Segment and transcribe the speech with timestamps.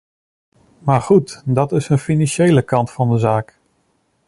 [0.79, 3.57] Maar goed, dat is een financiële kant van de zaak.